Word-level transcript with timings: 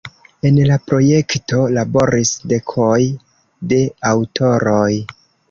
En 0.49 0.55
la 0.69 0.77
projekto 0.91 1.59
laboris 1.75 2.31
dekoj 2.55 2.97
de 3.75 3.81
aŭtoroj. 4.15 4.91